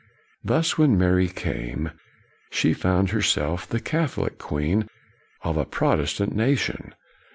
Thus, 0.43 0.79
when 0.79 0.97
Mary 0.97 1.27
came 1.27 1.91
she 2.49 2.73
found 2.73 3.11
her 3.11 3.21
self 3.21 3.67
the 3.67 3.79
Catholic 3.79 4.39
Queen 4.39 4.89
of 5.43 5.57
a 5.57 5.63
Protestant 5.65 6.35
nation. 6.35 6.95